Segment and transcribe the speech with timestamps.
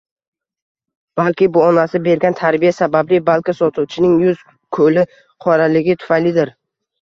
[1.19, 5.05] Balki bu onasi bergan tarbiya sababli, balki sotuvchining yuz-ko'li
[5.47, 6.55] qoraligi tufaylidir.